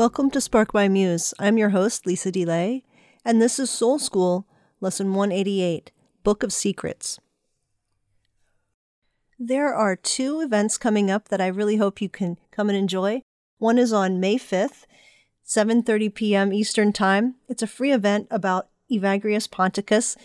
Welcome 0.00 0.30
to 0.30 0.40
Spark 0.40 0.72
My 0.72 0.88
Muse. 0.88 1.34
I'm 1.38 1.58
your 1.58 1.68
host, 1.68 2.06
Lisa 2.06 2.32
DeLay, 2.32 2.84
and 3.22 3.38
this 3.38 3.58
is 3.58 3.68
Soul 3.68 3.98
School, 3.98 4.46
Lesson 4.80 5.12
188 5.12 5.90
Book 6.24 6.42
of 6.42 6.54
Secrets. 6.54 7.20
There 9.38 9.74
are 9.74 9.96
two 9.96 10.40
events 10.40 10.78
coming 10.78 11.10
up 11.10 11.28
that 11.28 11.42
I 11.42 11.48
really 11.48 11.76
hope 11.76 12.00
you 12.00 12.08
can 12.08 12.38
come 12.50 12.70
and 12.70 12.78
enjoy. 12.78 13.20
One 13.58 13.76
is 13.76 13.92
on 13.92 14.18
May 14.20 14.36
5th, 14.36 14.86
7:30 15.46 16.14
p.m. 16.14 16.50
Eastern 16.54 16.94
Time. 16.94 17.34
It's 17.46 17.62
a 17.62 17.66
free 17.66 17.92
event 17.92 18.26
about 18.30 18.70
Evagrius 18.90 19.50
Ponticus, 19.50 20.16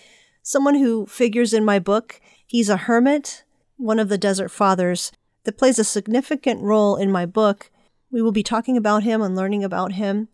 someone 0.41 0.75
who 0.75 1.05
figures 1.05 1.53
in 1.53 1.65
my 1.65 1.79
book. 1.79 2.21
He's 2.47 2.69
a 2.69 2.77
hermit, 2.77 3.43
one 3.75 3.99
of 3.99 4.07
the 4.07 4.17
desert 4.17 4.51
fathers 4.51 5.11
that 5.43 5.57
plays 5.57 5.77
a 5.79 5.83
significant 5.83 6.61
role 6.61 6.95
in 6.95 7.11
my 7.11 7.25
book 7.25 7.71
we 8.15 8.21
will 8.21 8.31
be 8.31 8.43
talking 8.43 8.77
about 8.77 9.03
him 9.03 9.21
and 9.21 9.35
learning 9.35 9.61
about 9.61 9.91
him 9.91 10.29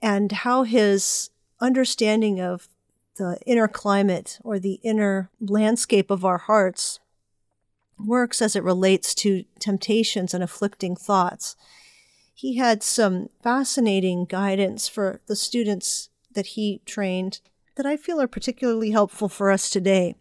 and 0.00 0.30
how 0.30 0.62
his 0.62 1.30
understanding 1.60 2.40
of 2.40 2.68
the 3.16 3.36
inner 3.44 3.66
climate 3.66 4.38
or 4.44 4.60
the 4.60 4.78
inner 4.84 5.32
landscape 5.40 6.12
of 6.12 6.24
our 6.24 6.38
hearts 6.38 7.00
works 7.98 8.40
as 8.40 8.54
it 8.54 8.62
relates 8.62 9.16
to 9.16 9.42
temptations 9.58 10.32
and 10.32 10.44
afflicting 10.44 10.94
thoughts. 10.94 11.56
He 12.32 12.56
had 12.56 12.84
some 12.84 13.30
fascinating 13.42 14.26
guidance 14.26 14.86
for 14.86 15.20
the 15.26 15.34
students 15.34 16.10
that 16.36 16.46
he 16.46 16.82
trained 16.86 17.40
that 17.74 17.84
I 17.84 17.96
feel 17.96 18.20
are 18.20 18.28
particularly 18.28 18.92
helpful 18.92 19.28
for 19.28 19.50
us 19.50 19.68
today. 19.68 20.14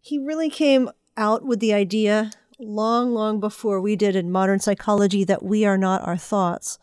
He 0.00 0.20
really 0.20 0.50
came 0.50 0.88
out 1.16 1.44
with 1.44 1.58
the 1.58 1.74
idea 1.74 2.30
long, 2.58 3.12
long 3.12 3.40
before 3.40 3.80
we 3.80 3.96
did 3.96 4.16
in 4.16 4.30
modern 4.30 4.60
psychology 4.60 5.24
that 5.24 5.42
we 5.42 5.64
are 5.64 5.78
not 5.78 6.06
our 6.06 6.16
thoughts. 6.16 6.78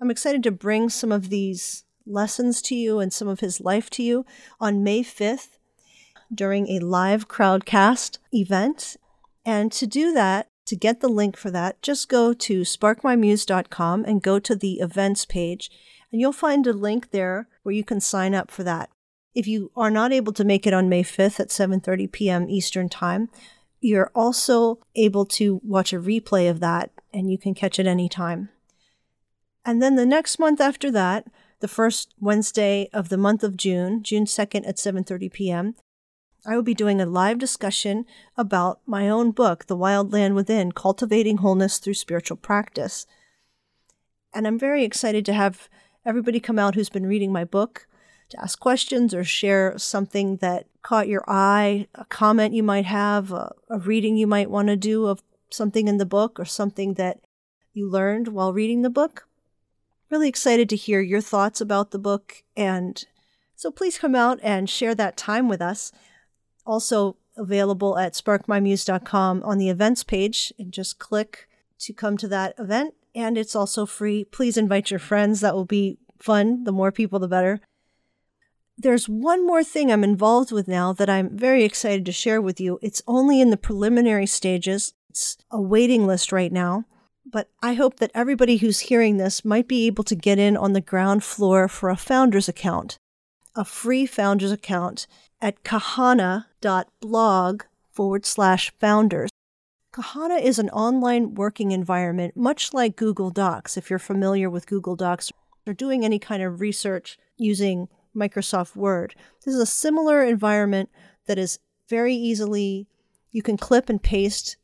I'm 0.00 0.10
excited 0.10 0.42
to 0.44 0.50
bring 0.50 0.88
some 0.88 1.10
of 1.10 1.28
these 1.28 1.84
lessons 2.06 2.62
to 2.62 2.74
you 2.74 3.00
and 3.00 3.12
some 3.12 3.28
of 3.28 3.40
his 3.40 3.60
life 3.60 3.90
to 3.90 4.02
you 4.02 4.24
on 4.60 4.84
May 4.84 5.02
5th 5.02 5.58
during 6.32 6.68
a 6.68 6.84
live 6.84 7.28
crowdcast 7.28 8.18
event. 8.32 8.96
And 9.44 9.72
to 9.72 9.86
do 9.86 10.12
that, 10.12 10.48
to 10.66 10.76
get 10.76 11.00
the 11.00 11.08
link 11.08 11.36
for 11.36 11.50
that, 11.50 11.80
just 11.80 12.08
go 12.08 12.32
to 12.34 12.62
sparkmymuse.com 12.62 14.04
and 14.04 14.22
go 14.22 14.38
to 14.38 14.56
the 14.56 14.74
events 14.74 15.24
page, 15.24 15.70
and 16.10 16.20
you'll 16.20 16.32
find 16.32 16.66
a 16.66 16.72
link 16.72 17.10
there 17.10 17.48
where 17.62 17.74
you 17.74 17.84
can 17.84 18.00
sign 18.00 18.34
up 18.34 18.50
for 18.50 18.64
that. 18.64 18.90
If 19.34 19.46
you 19.46 19.70
are 19.76 19.90
not 19.90 20.12
able 20.12 20.32
to 20.32 20.44
make 20.44 20.66
it 20.66 20.74
on 20.74 20.88
May 20.88 21.04
5th 21.04 21.38
at 21.38 21.48
7:30 21.50 22.10
p.m. 22.10 22.50
Eastern 22.50 22.88
Time, 22.88 23.28
you're 23.86 24.10
also 24.16 24.80
able 24.96 25.24
to 25.24 25.60
watch 25.62 25.92
a 25.92 26.00
replay 26.00 26.50
of 26.50 26.58
that 26.58 26.90
and 27.12 27.30
you 27.30 27.38
can 27.38 27.54
catch 27.54 27.78
it 27.78 27.86
anytime. 27.86 28.48
And 29.64 29.80
then 29.80 29.94
the 29.94 30.04
next 30.04 30.40
month 30.40 30.60
after 30.60 30.90
that, 30.90 31.26
the 31.60 31.68
first 31.68 32.12
Wednesday 32.20 32.88
of 32.92 33.08
the 33.08 33.16
month 33.16 33.44
of 33.44 33.56
June, 33.56 34.02
June 34.02 34.24
2nd 34.24 34.68
at 34.68 34.76
7:30 34.76 35.32
p.m., 35.32 35.74
I 36.44 36.54
will 36.54 36.62
be 36.62 36.74
doing 36.74 37.00
a 37.00 37.06
live 37.06 37.38
discussion 37.38 38.06
about 38.36 38.80
my 38.86 39.08
own 39.08 39.30
book, 39.30 39.66
The 39.66 39.76
Wild 39.76 40.12
Land 40.12 40.34
Within: 40.34 40.72
Cultivating 40.72 41.38
Wholeness 41.38 41.78
Through 41.78 41.94
Spiritual 41.94 42.36
Practice. 42.36 43.06
And 44.34 44.46
I'm 44.46 44.58
very 44.58 44.84
excited 44.84 45.24
to 45.26 45.32
have 45.32 45.68
everybody 46.04 46.40
come 46.40 46.58
out 46.58 46.74
who's 46.74 46.90
been 46.90 47.06
reading 47.06 47.32
my 47.32 47.44
book 47.44 47.86
to 48.30 48.40
ask 48.40 48.58
questions 48.58 49.14
or 49.14 49.24
share 49.24 49.78
something 49.78 50.36
that 50.38 50.66
caught 50.82 51.08
your 51.08 51.24
eye, 51.26 51.86
a 51.94 52.04
comment 52.06 52.54
you 52.54 52.62
might 52.62 52.86
have, 52.86 53.32
a, 53.32 53.52
a 53.70 53.78
reading 53.78 54.16
you 54.16 54.26
might 54.26 54.50
want 54.50 54.68
to 54.68 54.76
do 54.76 55.06
of 55.06 55.22
something 55.50 55.88
in 55.88 55.98
the 55.98 56.06
book 56.06 56.38
or 56.38 56.44
something 56.44 56.94
that 56.94 57.20
you 57.72 57.88
learned 57.88 58.28
while 58.28 58.52
reading 58.52 58.82
the 58.82 58.90
book. 58.90 59.28
Really 60.10 60.28
excited 60.28 60.68
to 60.70 60.76
hear 60.76 61.00
your 61.00 61.20
thoughts 61.20 61.60
about 61.60 61.90
the 61.90 61.98
book. 61.98 62.42
And 62.56 63.04
so 63.54 63.70
please 63.70 63.98
come 63.98 64.14
out 64.14 64.38
and 64.42 64.68
share 64.68 64.94
that 64.94 65.16
time 65.16 65.48
with 65.48 65.60
us. 65.60 65.92
Also 66.64 67.16
available 67.36 67.98
at 67.98 68.14
sparkmymuse.com 68.14 69.42
on 69.42 69.58
the 69.58 69.68
events 69.68 70.02
page 70.02 70.52
and 70.58 70.72
just 70.72 70.98
click 70.98 71.48
to 71.80 71.92
come 71.92 72.16
to 72.16 72.28
that 72.28 72.54
event. 72.58 72.94
And 73.14 73.36
it's 73.36 73.56
also 73.56 73.86
free. 73.86 74.24
Please 74.24 74.56
invite 74.56 74.90
your 74.90 75.00
friends. 75.00 75.40
That 75.40 75.54
will 75.54 75.64
be 75.64 75.98
fun. 76.18 76.64
The 76.64 76.72
more 76.72 76.92
people, 76.92 77.18
the 77.18 77.28
better 77.28 77.60
there's 78.78 79.08
one 79.08 79.46
more 79.46 79.64
thing 79.64 79.90
I'm 79.90 80.04
involved 80.04 80.52
with 80.52 80.68
now 80.68 80.92
that 80.92 81.08
I'm 81.08 81.36
very 81.36 81.64
excited 81.64 82.04
to 82.06 82.12
share 82.12 82.42
with 82.42 82.60
you. 82.60 82.78
It's 82.82 83.02
only 83.06 83.40
in 83.40 83.50
the 83.50 83.56
preliminary 83.56 84.26
stages. 84.26 84.92
It's 85.08 85.38
a 85.50 85.60
waiting 85.60 86.06
list 86.06 86.30
right 86.32 86.52
now. 86.52 86.84
But 87.24 87.48
I 87.62 87.74
hope 87.74 87.96
that 87.96 88.12
everybody 88.14 88.58
who's 88.58 88.80
hearing 88.80 89.16
this 89.16 89.44
might 89.44 89.66
be 89.66 89.86
able 89.86 90.04
to 90.04 90.14
get 90.14 90.38
in 90.38 90.56
on 90.56 90.74
the 90.74 90.80
ground 90.80 91.24
floor 91.24 91.66
for 91.68 91.88
a 91.90 91.96
founder's 91.96 92.48
account, 92.48 92.98
a 93.56 93.64
free 93.64 94.06
founder's 94.06 94.52
account 94.52 95.06
at 95.40 95.64
kahana.blog 95.64 96.44
forward 97.90 98.26
slash 98.26 98.72
founders. 98.78 99.30
Kahana 99.92 100.40
is 100.40 100.58
an 100.58 100.70
online 100.70 101.34
working 101.34 101.72
environment, 101.72 102.36
much 102.36 102.72
like 102.74 102.96
Google 102.96 103.30
Docs, 103.30 103.76
if 103.76 103.88
you're 103.88 103.98
familiar 103.98 104.50
with 104.50 104.66
Google 104.66 104.94
Docs 104.94 105.32
or 105.66 105.72
doing 105.72 106.04
any 106.04 106.18
kind 106.18 106.42
of 106.42 106.60
research 106.60 107.18
using 107.36 107.88
Microsoft 108.16 108.74
Word. 108.74 109.14
This 109.44 109.54
is 109.54 109.60
a 109.60 109.66
similar 109.66 110.24
environment 110.24 110.88
that 111.26 111.38
is 111.38 111.58
very 111.88 112.14
easily, 112.14 112.88
you 113.30 113.42
can 113.42 113.56
clip 113.56 113.88
and 113.88 114.02
paste 114.02 114.56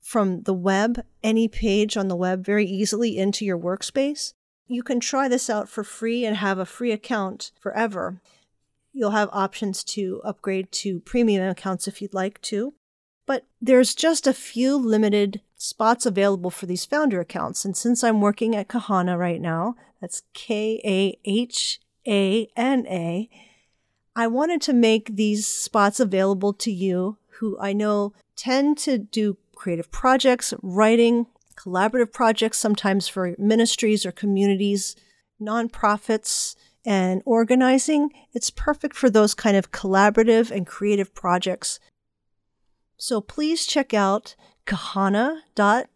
from 0.00 0.42
the 0.42 0.54
web, 0.54 1.04
any 1.22 1.48
page 1.48 1.96
on 1.96 2.08
the 2.08 2.16
web, 2.16 2.44
very 2.44 2.66
easily 2.66 3.16
into 3.16 3.44
your 3.44 3.58
workspace. 3.58 4.34
You 4.66 4.82
can 4.82 5.00
try 5.00 5.28
this 5.28 5.48
out 5.48 5.68
for 5.68 5.84
free 5.84 6.24
and 6.24 6.36
have 6.36 6.58
a 6.58 6.66
free 6.66 6.92
account 6.92 7.52
forever. 7.60 8.20
You'll 8.92 9.10
have 9.10 9.28
options 9.32 9.84
to 9.84 10.20
upgrade 10.24 10.72
to 10.72 11.00
premium 11.00 11.48
accounts 11.48 11.86
if 11.86 12.02
you'd 12.02 12.14
like 12.14 12.40
to. 12.42 12.74
But 13.26 13.44
there's 13.60 13.94
just 13.94 14.26
a 14.26 14.32
few 14.32 14.76
limited 14.76 15.40
spots 15.56 16.06
available 16.06 16.50
for 16.50 16.66
these 16.66 16.84
founder 16.84 17.20
accounts. 17.20 17.64
And 17.64 17.76
since 17.76 18.04
I'm 18.04 18.20
working 18.20 18.54
at 18.54 18.68
Kahana 18.68 19.18
right 19.18 19.40
now, 19.40 19.74
that's 20.00 20.22
K 20.32 20.80
A 20.84 21.18
H 21.24 21.80
a 22.06 22.48
N 22.56 22.86
A. 22.86 23.28
I 24.14 24.26
wanted 24.26 24.62
to 24.62 24.72
make 24.72 25.16
these 25.16 25.46
spots 25.46 26.00
available 26.00 26.52
to 26.54 26.70
you 26.72 27.18
who 27.38 27.58
I 27.60 27.72
know 27.72 28.14
tend 28.34 28.78
to 28.78 28.96
do 28.98 29.36
creative 29.54 29.90
projects, 29.90 30.54
writing, 30.62 31.26
collaborative 31.56 32.12
projects, 32.12 32.58
sometimes 32.58 33.08
for 33.08 33.34
ministries 33.38 34.06
or 34.06 34.12
communities, 34.12 34.94
nonprofits, 35.40 36.54
and 36.84 37.22
organizing. 37.26 38.10
It's 38.32 38.50
perfect 38.50 38.94
for 38.96 39.10
those 39.10 39.34
kind 39.34 39.56
of 39.56 39.72
collaborative 39.72 40.50
and 40.50 40.66
creative 40.66 41.14
projects. 41.14 41.80
So 42.96 43.20
please 43.20 43.66
check 43.66 43.92
out 43.92 44.34
kahana.blog 44.66 45.88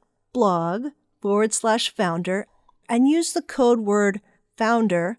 forward 1.22 1.52
slash 1.52 1.94
founder 1.94 2.46
and 2.88 3.08
use 3.08 3.32
the 3.32 3.40
code 3.42 3.80
word 3.80 4.20
founder 4.56 5.18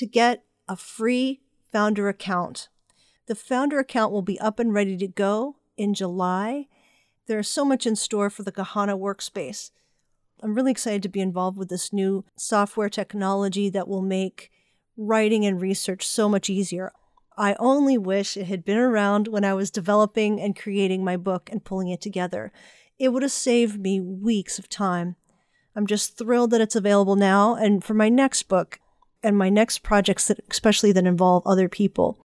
to 0.00 0.06
get 0.06 0.44
a 0.66 0.76
free 0.76 1.42
founder 1.70 2.08
account. 2.08 2.70
The 3.26 3.34
founder 3.34 3.78
account 3.78 4.12
will 4.12 4.22
be 4.22 4.40
up 4.40 4.58
and 4.58 4.72
ready 4.72 4.96
to 4.96 5.06
go 5.06 5.56
in 5.76 5.92
July. 5.92 6.68
There's 7.26 7.48
so 7.48 7.66
much 7.66 7.86
in 7.86 7.96
store 7.96 8.30
for 8.30 8.42
the 8.42 8.50
Kahana 8.50 8.98
workspace. 8.98 9.72
I'm 10.42 10.54
really 10.54 10.70
excited 10.70 11.02
to 11.02 11.10
be 11.10 11.20
involved 11.20 11.58
with 11.58 11.68
this 11.68 11.92
new 11.92 12.24
software 12.34 12.88
technology 12.88 13.68
that 13.68 13.88
will 13.88 14.00
make 14.00 14.50
writing 14.96 15.44
and 15.44 15.60
research 15.60 16.08
so 16.08 16.30
much 16.30 16.48
easier. 16.48 16.92
I 17.36 17.56
only 17.58 17.98
wish 17.98 18.38
it 18.38 18.46
had 18.46 18.64
been 18.64 18.78
around 18.78 19.28
when 19.28 19.44
I 19.44 19.52
was 19.52 19.70
developing 19.70 20.40
and 20.40 20.58
creating 20.58 21.04
my 21.04 21.18
book 21.18 21.50
and 21.52 21.62
pulling 21.62 21.88
it 21.88 22.00
together. 22.00 22.52
It 22.98 23.10
would 23.10 23.22
have 23.22 23.32
saved 23.32 23.78
me 23.78 24.00
weeks 24.00 24.58
of 24.58 24.70
time. 24.70 25.16
I'm 25.76 25.86
just 25.86 26.16
thrilled 26.16 26.52
that 26.52 26.62
it's 26.62 26.74
available 26.74 27.16
now. 27.16 27.54
And 27.54 27.84
for 27.84 27.92
my 27.92 28.08
next 28.08 28.44
book, 28.44 28.80
and 29.22 29.36
my 29.36 29.48
next 29.48 29.82
projects 29.82 30.28
that 30.28 30.40
especially 30.50 30.92
that 30.92 31.06
involve 31.06 31.46
other 31.46 31.68
people. 31.68 32.18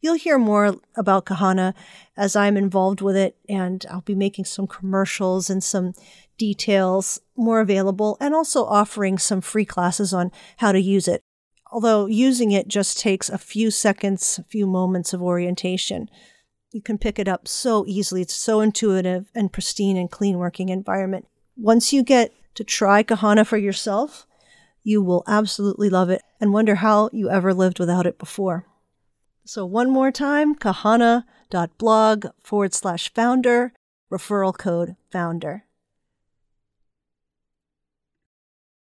You'll 0.00 0.14
hear 0.14 0.38
more 0.38 0.76
about 0.96 1.26
Kahana 1.26 1.74
as 2.16 2.34
I'm 2.34 2.56
involved 2.56 3.02
with 3.02 3.16
it, 3.16 3.36
and 3.48 3.84
I'll 3.90 4.00
be 4.00 4.14
making 4.14 4.46
some 4.46 4.66
commercials 4.66 5.50
and 5.50 5.62
some 5.62 5.92
details 6.38 7.20
more 7.36 7.60
available, 7.60 8.16
and 8.18 8.34
also 8.34 8.64
offering 8.64 9.18
some 9.18 9.42
free 9.42 9.66
classes 9.66 10.14
on 10.14 10.32
how 10.56 10.72
to 10.72 10.80
use 10.80 11.06
it. 11.06 11.20
Although 11.70 12.06
using 12.06 12.50
it 12.50 12.66
just 12.66 12.98
takes 12.98 13.28
a 13.28 13.38
few 13.38 13.70
seconds, 13.70 14.38
a 14.38 14.44
few 14.44 14.66
moments 14.66 15.12
of 15.12 15.22
orientation. 15.22 16.08
You 16.72 16.80
can 16.80 16.98
pick 16.98 17.18
it 17.18 17.28
up 17.28 17.46
so 17.46 17.84
easily. 17.86 18.22
It's 18.22 18.34
so 18.34 18.60
intuitive 18.60 19.30
and 19.34 19.52
pristine 19.52 19.96
and 19.96 20.10
clean 20.10 20.38
working 20.38 20.70
environment. 20.70 21.26
Once 21.56 21.92
you 21.92 22.02
get 22.02 22.32
to 22.54 22.64
try 22.64 23.02
Kahana 23.02 23.46
for 23.46 23.58
yourself, 23.58 24.26
you 24.82 25.02
will 25.02 25.24
absolutely 25.26 25.90
love 25.90 26.10
it 26.10 26.22
and 26.40 26.52
wonder 26.52 26.76
how 26.76 27.10
you 27.12 27.30
ever 27.30 27.52
lived 27.52 27.78
without 27.78 28.06
it 28.06 28.18
before. 28.18 28.66
So, 29.44 29.66
one 29.66 29.90
more 29.90 30.12
time 30.12 30.54
kahana.blog 30.54 32.26
forward 32.40 32.74
slash 32.74 33.12
founder, 33.12 33.72
referral 34.10 34.56
code 34.56 34.96
founder. 35.10 35.64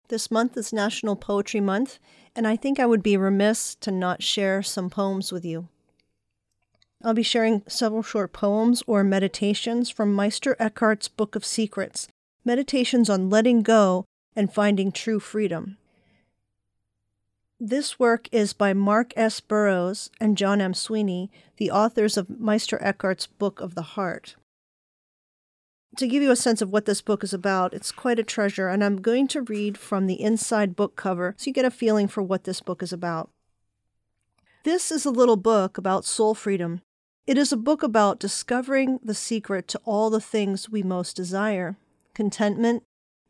This 0.08 0.30
month 0.30 0.56
is 0.56 0.72
National 0.72 1.16
Poetry 1.16 1.60
Month, 1.60 1.98
and 2.36 2.46
I 2.46 2.54
think 2.54 2.78
I 2.78 2.86
would 2.86 3.02
be 3.02 3.16
remiss 3.16 3.74
to 3.76 3.90
not 3.90 4.22
share 4.22 4.62
some 4.62 4.88
poems 4.88 5.32
with 5.32 5.44
you. 5.44 5.68
I'll 7.02 7.12
be 7.12 7.22
sharing 7.22 7.62
several 7.66 8.02
short 8.02 8.32
poems 8.32 8.82
or 8.86 9.02
meditations 9.02 9.90
from 9.90 10.14
Meister 10.14 10.56
Eckhart's 10.58 11.08
Book 11.08 11.34
of 11.34 11.44
Secrets, 11.44 12.08
meditations 12.44 13.10
on 13.10 13.28
letting 13.28 13.62
go 13.62 14.06
and 14.36 14.52
finding 14.52 14.92
true 14.92 15.18
freedom. 15.18 15.78
This 17.58 17.98
work 17.98 18.28
is 18.30 18.52
by 18.52 18.74
Mark 18.74 19.14
S. 19.16 19.40
Burrows 19.40 20.10
and 20.20 20.36
Jon 20.36 20.60
M. 20.60 20.74
Sweeney, 20.74 21.30
the 21.56 21.70
authors 21.70 22.18
of 22.18 22.38
Meister 22.38 22.78
Eckhart's 22.82 23.26
Book 23.26 23.60
of 23.60 23.74
the 23.74 23.82
Heart. 23.82 24.36
To 25.96 26.06
give 26.06 26.22
you 26.22 26.30
a 26.30 26.36
sense 26.36 26.60
of 26.60 26.70
what 26.70 26.84
this 26.84 27.00
book 27.00 27.24
is 27.24 27.32
about, 27.32 27.72
it's 27.72 27.90
quite 27.90 28.18
a 28.18 28.22
treasure, 28.22 28.68
and 28.68 28.84
I'm 28.84 29.00
going 29.00 29.26
to 29.28 29.40
read 29.40 29.78
from 29.78 30.06
the 30.06 30.20
inside 30.20 30.76
book 30.76 30.96
cover 30.96 31.34
so 31.38 31.48
you 31.48 31.54
get 31.54 31.64
a 31.64 31.70
feeling 31.70 32.06
for 32.06 32.22
what 32.22 32.44
this 32.44 32.60
book 32.60 32.82
is 32.82 32.92
about. 32.92 33.30
This 34.64 34.92
is 34.92 35.06
a 35.06 35.10
little 35.10 35.38
book 35.38 35.78
about 35.78 36.04
soul 36.04 36.34
freedom. 36.34 36.82
It 37.26 37.38
is 37.38 37.52
a 37.52 37.56
book 37.56 37.82
about 37.82 38.20
discovering 38.20 39.00
the 39.02 39.14
secret 39.14 39.66
to 39.68 39.80
all 39.86 40.10
the 40.10 40.20
things 40.20 40.68
we 40.68 40.82
most 40.82 41.16
desire 41.16 41.78
contentment, 42.12 42.82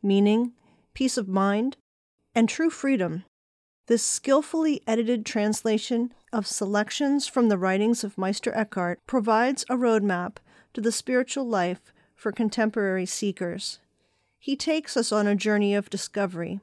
meaning, 0.03 0.51
peace 0.97 1.15
of 1.15 1.27
mind, 1.27 1.77
and 2.33 2.49
true 2.49 2.71
freedom. 2.71 3.23
This 3.85 4.01
skillfully 4.01 4.81
edited 4.87 5.27
translation 5.27 6.11
of 6.33 6.47
selections 6.47 7.27
from 7.27 7.49
the 7.49 7.57
writings 7.59 8.03
of 8.03 8.17
Meister 8.17 8.51
Eckhart 8.55 8.99
provides 9.05 9.63
a 9.69 9.75
roadmap 9.75 10.37
to 10.73 10.81
the 10.81 10.91
spiritual 10.91 11.47
life 11.47 11.93
for 12.15 12.31
contemporary 12.31 13.05
seekers. 13.05 13.77
He 14.39 14.55
takes 14.55 14.97
us 14.97 15.11
on 15.11 15.27
a 15.27 15.35
journey 15.35 15.75
of 15.75 15.91
discovery, 15.91 16.61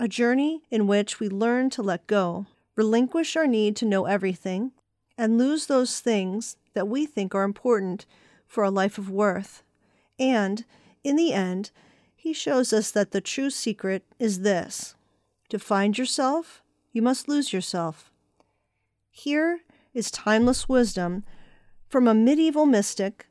a 0.00 0.08
journey 0.08 0.62
in 0.72 0.88
which 0.88 1.20
we 1.20 1.28
learn 1.28 1.70
to 1.70 1.80
let 1.80 2.08
go, 2.08 2.46
relinquish 2.74 3.36
our 3.36 3.46
need 3.46 3.76
to 3.76 3.86
know 3.86 4.06
everything, 4.06 4.72
and 5.16 5.38
lose 5.38 5.66
those 5.66 6.00
things 6.00 6.56
that 6.74 6.88
we 6.88 7.06
think 7.06 7.32
are 7.32 7.44
important 7.44 8.06
for 8.44 8.64
a 8.64 8.72
life 8.72 8.98
of 8.98 9.08
worth. 9.08 9.62
And, 10.18 10.64
in 11.04 11.14
the 11.14 11.32
end, 11.32 11.70
he 12.18 12.32
shows 12.32 12.72
us 12.72 12.90
that 12.90 13.12
the 13.12 13.20
true 13.20 13.48
secret 13.48 14.02
is 14.18 14.40
this 14.40 14.96
to 15.48 15.58
find 15.58 15.96
yourself, 15.96 16.62
you 16.92 17.00
must 17.00 17.28
lose 17.28 17.52
yourself. 17.52 18.10
Here 19.08 19.60
is 19.94 20.10
timeless 20.10 20.68
wisdom 20.68 21.24
from 21.88 22.06
a 22.06 22.14
medieval 22.14 22.66
mystic 22.66 23.28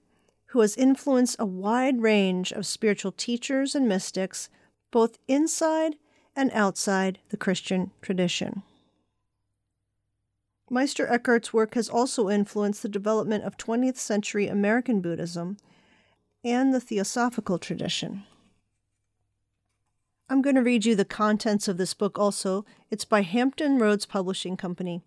who 0.47 0.61
has 0.61 0.77
influenced 0.77 1.35
a 1.37 1.45
wide 1.45 2.01
range 2.01 2.51
of 2.53 2.65
spiritual 2.65 3.11
teachers 3.11 3.75
and 3.75 3.87
mystics, 3.87 4.49
both 4.89 5.19
inside 5.27 5.97
and 6.33 6.49
outside 6.53 7.19
the 7.29 7.37
Christian 7.37 7.91
tradition. 8.01 8.63
Meister 10.69 11.07
Eckhart's 11.07 11.53
work 11.53 11.75
has 11.75 11.89
also 11.89 12.29
influenced 12.29 12.81
the 12.83 12.89
development 12.89 13.43
of 13.43 13.57
20th 13.57 13.97
century 13.97 14.47
American 14.47 15.01
Buddhism 15.01 15.57
and 16.43 16.73
the 16.73 16.79
Theosophical 16.79 17.59
tradition. 17.59 18.23
I'm 20.29 20.41
going 20.41 20.55
to 20.55 20.61
read 20.61 20.83
you 20.83 20.93
the 20.93 21.05
contents 21.05 21.69
of 21.69 21.77
this 21.77 21.93
book 21.93 22.19
also. 22.19 22.65
It's 22.91 23.05
by 23.05 23.21
Hampton 23.21 23.79
Roads 23.79 24.05
Publishing 24.05 24.57
Company. 24.57 25.01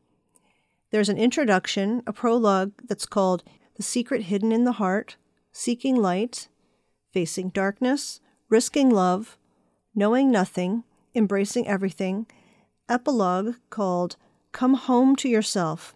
There's 0.91 1.11
an 1.11 1.19
introduction, 1.19 2.03
a 2.07 2.13
prologue 2.13 2.73
that's 2.89 3.05
called 3.05 3.45
The 3.77 3.83
Secret 3.83 4.23
Hidden 4.23 4.51
in 4.51 4.65
the 4.65 4.73
Heart, 4.73 5.17
Seeking 5.53 5.95
Light, 5.95 6.49
Facing 7.13 7.51
Darkness, 7.51 8.21
Risking 8.49 8.89
Love, 8.89 9.37
Knowing 9.95 10.31
Nothing, 10.31 10.85
Embracing 11.15 11.69
Everything, 11.69 12.27
epilogue 12.89 13.57
called 13.69 14.17
Come 14.53 14.75
Home 14.75 15.17
to 15.17 15.29
Yourself. 15.29 15.95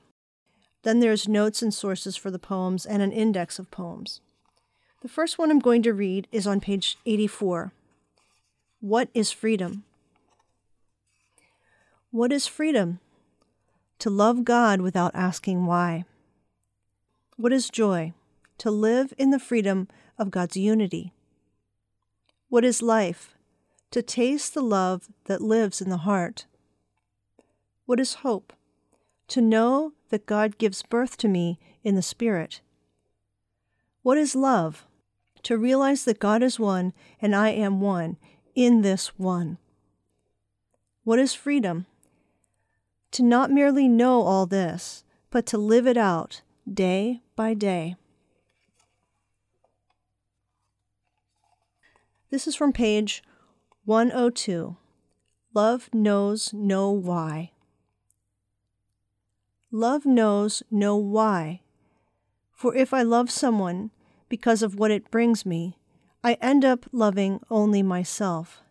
Then 0.82 1.00
there's 1.00 1.26
notes 1.26 1.62
and 1.62 1.72
sources 1.72 2.14
for 2.14 2.30
the 2.30 2.38
poems 2.38 2.84
and 2.84 3.00
an 3.00 3.10
index 3.10 3.58
of 3.58 3.70
poems. 3.70 4.20
The 5.00 5.08
first 5.08 5.38
one 5.38 5.50
I'm 5.50 5.60
going 5.60 5.82
to 5.84 5.94
read 5.94 6.28
is 6.30 6.46
on 6.46 6.60
page 6.60 6.98
84. 7.06 7.72
What 8.84 9.08
is 9.14 9.32
freedom? 9.32 9.82
What 12.10 12.30
is 12.30 12.46
freedom? 12.46 13.00
To 14.00 14.10
love 14.10 14.44
God 14.44 14.82
without 14.82 15.14
asking 15.14 15.64
why. 15.64 16.04
What 17.38 17.50
is 17.50 17.70
joy? 17.70 18.12
To 18.58 18.70
live 18.70 19.14
in 19.16 19.30
the 19.30 19.38
freedom 19.38 19.88
of 20.18 20.30
God's 20.30 20.58
unity. 20.58 21.14
What 22.50 22.62
is 22.62 22.82
life? 22.82 23.34
To 23.92 24.02
taste 24.02 24.52
the 24.52 24.60
love 24.60 25.08
that 25.24 25.40
lives 25.40 25.80
in 25.80 25.88
the 25.88 26.04
heart. 26.04 26.44
What 27.86 27.98
is 27.98 28.16
hope? 28.16 28.52
To 29.28 29.40
know 29.40 29.94
that 30.10 30.26
God 30.26 30.58
gives 30.58 30.82
birth 30.82 31.16
to 31.16 31.26
me 31.28 31.58
in 31.82 31.94
the 31.94 32.02
Spirit. 32.02 32.60
What 34.02 34.18
is 34.18 34.36
love? 34.36 34.84
To 35.44 35.56
realize 35.56 36.04
that 36.04 36.18
God 36.18 36.42
is 36.42 36.60
one 36.60 36.92
and 37.22 37.34
I 37.34 37.48
am 37.48 37.80
one 37.80 38.18
in 38.54 38.82
this 38.82 39.18
one. 39.18 39.58
What 41.04 41.18
is 41.18 41.34
freedom? 41.34 41.86
To 43.12 43.22
not 43.22 43.50
merely 43.50 43.88
know 43.88 44.22
all 44.22 44.46
this, 44.46 45.04
but 45.30 45.46
to 45.46 45.58
live 45.58 45.86
it 45.86 45.96
out 45.96 46.42
day 46.72 47.20
by 47.36 47.54
day. 47.54 47.96
This 52.30 52.46
is 52.46 52.56
from 52.56 52.72
page 52.72 53.22
102. 53.84 54.76
Love 55.52 55.88
knows 55.92 56.52
no 56.52 56.90
why. 56.90 57.52
Love 59.70 60.04
knows 60.04 60.62
no 60.70 60.96
why. 60.96 61.60
For 62.52 62.74
if 62.74 62.94
I 62.94 63.02
love 63.02 63.30
someone 63.30 63.90
because 64.28 64.62
of 64.62 64.76
what 64.76 64.90
it 64.90 65.10
brings 65.10 65.44
me, 65.44 65.76
I 66.26 66.38
end 66.40 66.64
up 66.64 66.86
loving 66.90 67.40
only 67.50 67.82
myself. 67.82 68.62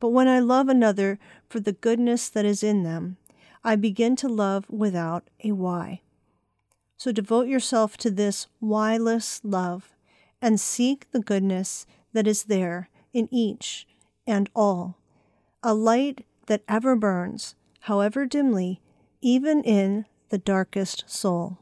But 0.00 0.08
when 0.08 0.26
I 0.26 0.40
love 0.40 0.68
another 0.68 1.20
for 1.48 1.60
the 1.60 1.72
goodness 1.72 2.28
that 2.28 2.44
is 2.44 2.64
in 2.64 2.82
them, 2.82 3.16
I 3.62 3.76
begin 3.76 4.16
to 4.16 4.28
love 4.28 4.68
without 4.68 5.30
a 5.44 5.52
why. 5.52 6.00
So 6.96 7.12
devote 7.12 7.46
yourself 7.46 7.96
to 7.98 8.10
this 8.10 8.48
whyless 8.58 9.40
love 9.44 9.94
and 10.42 10.58
seek 10.60 11.08
the 11.12 11.20
goodness 11.20 11.86
that 12.12 12.26
is 12.26 12.44
there 12.44 12.90
in 13.12 13.28
each 13.30 13.86
and 14.26 14.50
all, 14.54 14.98
a 15.62 15.74
light 15.74 16.26
that 16.46 16.62
ever 16.68 16.96
burns, 16.96 17.54
however 17.82 18.26
dimly, 18.26 18.80
even 19.20 19.62
in 19.62 20.06
the 20.30 20.38
darkest 20.38 21.04
soul. 21.06 21.58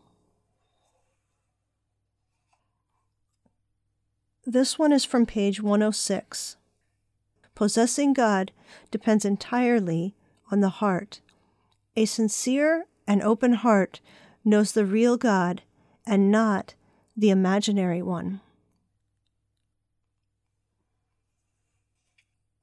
This 4.55 4.79
one 4.79 4.93
is 4.93 5.05
from 5.05 5.27
page 5.27 5.61
106. 5.61 6.59
Possessing 7.57 8.13
God 8.13 8.53
depends 8.93 9.25
entirely 9.25 10.15
on 10.49 10.61
the 10.61 10.69
heart. 10.69 11.21
A 11.97 12.05
sincere 12.05 12.87
and 13.05 13.21
open 13.21 13.55
heart 13.55 14.01
knows 14.45 14.71
the 14.71 14.87
real 14.87 15.17
God 15.17 15.63
and 16.07 16.31
not 16.31 16.75
the 17.17 17.31
imaginary 17.31 18.01
one. 18.01 18.43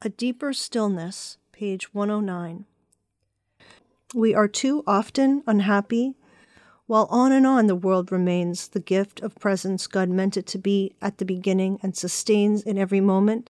A 0.01 0.07
Deeper 0.07 0.53
Stillness, 0.53 1.39
page 1.51 1.93
109. 1.93 2.63
We 4.15 4.33
are 4.33 4.47
too 4.47 4.85
often 4.87 5.43
unhappy 5.45 6.15
while 6.91 7.07
on 7.09 7.31
and 7.31 7.47
on 7.47 7.67
the 7.67 7.73
world 7.75 8.11
remains 8.11 8.67
the 8.67 8.79
gift 8.81 9.21
of 9.21 9.33
presence 9.35 9.87
God 9.87 10.09
meant 10.09 10.35
it 10.35 10.45
to 10.47 10.57
be 10.57 10.93
at 11.01 11.19
the 11.19 11.23
beginning 11.23 11.79
and 11.81 11.95
sustains 11.95 12.63
in 12.63 12.77
every 12.77 12.99
moment. 12.99 13.49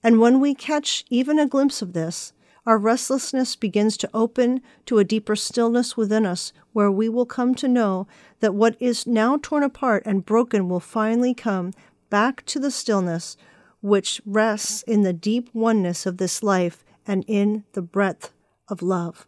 And 0.00 0.20
when 0.20 0.38
we 0.38 0.54
catch 0.54 1.04
even 1.10 1.40
a 1.40 1.48
glimpse 1.48 1.82
of 1.82 1.92
this, 1.92 2.32
our 2.64 2.78
restlessness 2.78 3.56
begins 3.56 3.96
to 3.96 4.10
open 4.14 4.62
to 4.86 4.98
a 4.98 5.04
deeper 5.04 5.34
stillness 5.34 5.96
within 5.96 6.24
us, 6.24 6.52
where 6.72 6.88
we 6.88 7.08
will 7.08 7.26
come 7.26 7.52
to 7.56 7.66
know 7.66 8.06
that 8.38 8.54
what 8.54 8.76
is 8.78 9.08
now 9.08 9.40
torn 9.42 9.64
apart 9.64 10.04
and 10.06 10.24
broken 10.24 10.68
will 10.68 10.78
finally 10.78 11.34
come 11.34 11.72
back 12.10 12.46
to 12.46 12.60
the 12.60 12.70
stillness 12.70 13.36
which 13.80 14.20
rests 14.24 14.82
in 14.84 15.02
the 15.02 15.12
deep 15.12 15.50
oneness 15.52 16.06
of 16.06 16.18
this 16.18 16.44
life 16.44 16.84
and 17.08 17.24
in 17.26 17.64
the 17.72 17.82
breadth 17.82 18.30
of 18.68 18.82
love. 18.82 19.26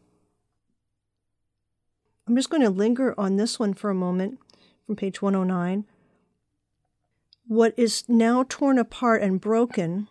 I'm 2.31 2.37
just 2.37 2.49
going 2.49 2.63
to 2.63 2.71
linger 2.71 3.13
on 3.19 3.35
this 3.35 3.59
one 3.59 3.75
for 3.75 3.91
a 3.91 3.95
moment 3.95 4.39
from 4.87 4.95
page 4.95 5.21
109. 5.21 5.85
What 7.49 7.75
is 7.77 8.05
now 8.09 8.45
torn 8.49 8.79
apart 8.79 9.21
and 9.21 9.41
broken 9.41 10.07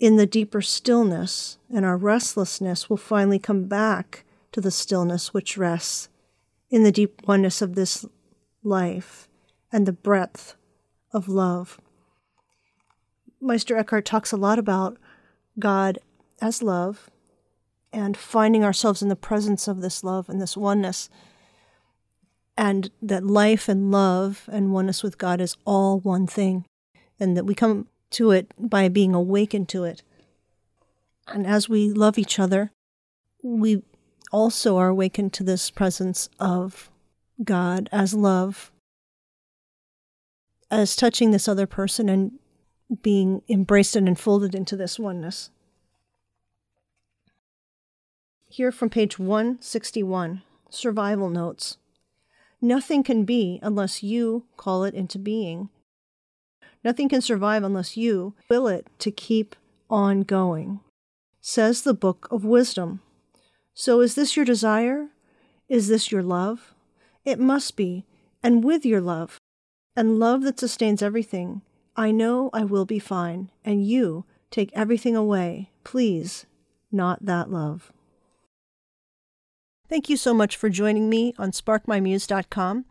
in 0.00 0.16
the 0.16 0.26
deeper 0.26 0.62
stillness 0.62 1.58
and 1.72 1.84
our 1.84 1.96
restlessness 1.96 2.90
will 2.90 2.96
finally 2.96 3.38
come 3.38 3.66
back 3.66 4.24
to 4.50 4.60
the 4.60 4.72
stillness 4.72 5.32
which 5.32 5.56
rests 5.56 6.08
in 6.70 6.82
the 6.82 6.90
deep 6.90 7.22
oneness 7.28 7.62
of 7.62 7.76
this 7.76 8.04
life 8.64 9.28
and 9.70 9.86
the 9.86 9.92
breadth 9.92 10.56
of 11.12 11.28
love. 11.28 11.80
Meister 13.40 13.76
Eckhart 13.76 14.06
talks 14.06 14.32
a 14.32 14.36
lot 14.36 14.58
about 14.58 14.98
God 15.60 16.00
as 16.42 16.64
love 16.64 17.10
and 17.92 18.16
finding 18.16 18.64
ourselves 18.64 19.02
in 19.02 19.08
the 19.08 19.16
presence 19.16 19.66
of 19.68 19.80
this 19.80 20.04
love 20.04 20.28
and 20.28 20.40
this 20.40 20.56
oneness. 20.56 21.08
And 22.56 22.90
that 23.00 23.24
life 23.24 23.68
and 23.68 23.90
love 23.90 24.48
and 24.52 24.72
oneness 24.72 25.02
with 25.02 25.18
God 25.18 25.40
is 25.40 25.56
all 25.64 25.98
one 26.00 26.26
thing. 26.26 26.66
And 27.18 27.36
that 27.36 27.46
we 27.46 27.54
come 27.54 27.88
to 28.10 28.30
it 28.30 28.52
by 28.58 28.88
being 28.88 29.14
awakened 29.14 29.68
to 29.70 29.84
it. 29.84 30.02
And 31.26 31.46
as 31.46 31.68
we 31.68 31.90
love 31.90 32.18
each 32.18 32.38
other, 32.38 32.70
we 33.42 33.82
also 34.32 34.76
are 34.76 34.88
awakened 34.88 35.32
to 35.34 35.44
this 35.44 35.70
presence 35.70 36.28
of 36.38 36.90
God 37.42 37.88
as 37.92 38.14
love, 38.14 38.70
as 40.70 40.94
touching 40.94 41.30
this 41.30 41.48
other 41.48 41.66
person 41.66 42.08
and 42.08 42.32
being 43.02 43.42
embraced 43.48 43.96
and 43.96 44.08
enfolded 44.08 44.54
into 44.54 44.76
this 44.76 44.98
oneness. 44.98 45.50
Here 48.52 48.72
from 48.72 48.90
page 48.90 49.16
161 49.16 50.42
Survival 50.70 51.30
Notes. 51.30 51.76
Nothing 52.60 53.04
can 53.04 53.24
be 53.24 53.60
unless 53.62 54.02
you 54.02 54.44
call 54.56 54.82
it 54.82 54.92
into 54.92 55.20
being. 55.20 55.68
Nothing 56.82 57.08
can 57.08 57.20
survive 57.20 57.62
unless 57.62 57.96
you 57.96 58.34
will 58.48 58.66
it 58.66 58.88
to 58.98 59.12
keep 59.12 59.54
on 59.88 60.22
going, 60.22 60.80
says 61.40 61.82
the 61.82 61.94
Book 61.94 62.26
of 62.32 62.44
Wisdom. 62.44 63.02
So, 63.72 64.00
is 64.00 64.16
this 64.16 64.34
your 64.34 64.44
desire? 64.44 65.10
Is 65.68 65.86
this 65.86 66.10
your 66.10 66.24
love? 66.24 66.74
It 67.24 67.38
must 67.38 67.76
be, 67.76 68.04
and 68.42 68.64
with 68.64 68.84
your 68.84 69.00
love, 69.00 69.38
and 69.94 70.18
love 70.18 70.42
that 70.42 70.58
sustains 70.58 71.02
everything. 71.02 71.62
I 71.94 72.10
know 72.10 72.50
I 72.52 72.64
will 72.64 72.84
be 72.84 72.98
fine, 72.98 73.52
and 73.64 73.86
you 73.86 74.24
take 74.50 74.72
everything 74.72 75.14
away. 75.14 75.70
Please, 75.84 76.46
not 76.90 77.24
that 77.26 77.48
love. 77.48 77.92
Thank 79.90 80.08
you 80.08 80.16
so 80.16 80.32
much 80.32 80.56
for 80.56 80.70
joining 80.70 81.10
me 81.10 81.34
on 81.36 81.50
sparkmymuse.com. 81.50 82.84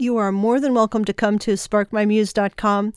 You 0.00 0.16
are 0.16 0.32
more 0.32 0.58
than 0.58 0.74
welcome 0.74 1.04
to 1.04 1.12
come 1.12 1.38
to 1.38 1.52
sparkmymuse.com 1.52 2.94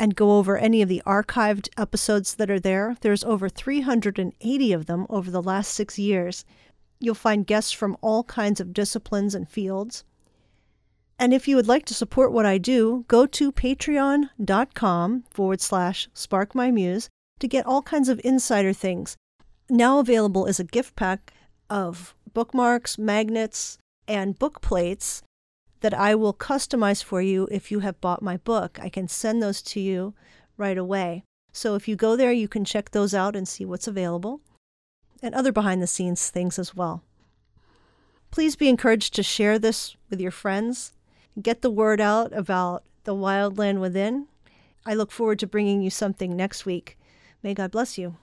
and 0.00 0.16
go 0.16 0.32
over 0.32 0.58
any 0.58 0.82
of 0.82 0.88
the 0.88 1.00
archived 1.06 1.68
episodes 1.78 2.34
that 2.34 2.50
are 2.50 2.58
there. 2.58 2.96
There's 3.00 3.22
over 3.22 3.48
380 3.48 4.72
of 4.72 4.86
them 4.86 5.06
over 5.08 5.30
the 5.30 5.40
last 5.40 5.72
six 5.72 6.00
years. 6.00 6.44
You'll 6.98 7.14
find 7.14 7.46
guests 7.46 7.70
from 7.70 7.96
all 8.00 8.24
kinds 8.24 8.60
of 8.60 8.72
disciplines 8.72 9.36
and 9.36 9.48
fields. 9.48 10.02
And 11.16 11.32
if 11.32 11.46
you 11.46 11.54
would 11.54 11.68
like 11.68 11.84
to 11.86 11.94
support 11.94 12.32
what 12.32 12.44
I 12.44 12.58
do, 12.58 13.04
go 13.06 13.24
to 13.24 13.52
patreon.com 13.52 15.24
forward 15.30 15.60
slash 15.60 16.08
sparkmymuse 16.12 17.08
to 17.38 17.46
get 17.46 17.66
all 17.66 17.82
kinds 17.82 18.08
of 18.08 18.20
insider 18.24 18.72
things. 18.72 19.16
Now 19.70 20.00
available 20.00 20.46
is 20.46 20.58
a 20.58 20.64
gift 20.64 20.96
pack 20.96 21.32
of 21.70 22.14
bookmarks, 22.34 22.98
magnets, 22.98 23.78
and 24.06 24.38
book 24.38 24.60
plates 24.60 25.22
that 25.80 25.94
I 25.94 26.14
will 26.14 26.34
customize 26.34 27.02
for 27.02 27.22
you 27.22 27.48
if 27.50 27.70
you 27.70 27.80
have 27.80 28.00
bought 28.00 28.22
my 28.22 28.36
book. 28.38 28.78
I 28.82 28.88
can 28.88 29.08
send 29.08 29.42
those 29.42 29.62
to 29.62 29.80
you 29.80 30.14
right 30.56 30.78
away. 30.78 31.24
So 31.52 31.74
if 31.74 31.88
you 31.88 31.96
go 31.96 32.16
there, 32.16 32.32
you 32.32 32.48
can 32.48 32.64
check 32.64 32.90
those 32.90 33.14
out 33.14 33.36
and 33.36 33.46
see 33.46 33.64
what's 33.64 33.86
available 33.86 34.40
and 35.22 35.34
other 35.34 35.52
behind 35.52 35.82
the 35.82 35.86
scenes 35.86 36.30
things 36.30 36.58
as 36.58 36.74
well. 36.74 37.02
Please 38.30 38.56
be 38.56 38.68
encouraged 38.68 39.14
to 39.14 39.22
share 39.22 39.58
this 39.58 39.96
with 40.10 40.20
your 40.20 40.30
friends. 40.30 40.92
Get 41.40 41.62
the 41.62 41.70
word 41.70 42.00
out 42.00 42.32
about 42.32 42.84
the 43.04 43.14
wildland 43.14 43.80
within. 43.80 44.26
I 44.84 44.94
look 44.94 45.10
forward 45.10 45.38
to 45.40 45.46
bringing 45.46 45.82
you 45.82 45.90
something 45.90 46.36
next 46.36 46.66
week. 46.66 46.98
May 47.42 47.54
God 47.54 47.70
bless 47.70 47.96
you. 47.96 48.16